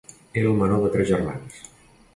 Era 0.39 0.47
el 0.53 0.57
menor 0.61 0.81
de 0.85 0.91
tres 0.97 1.13
germans. 1.13 1.63